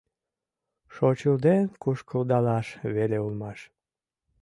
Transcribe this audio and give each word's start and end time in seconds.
Шочылден 0.93 1.63
кушкылдалаш 1.81 2.67
веле 2.95 3.17
улмаш. 3.25 3.59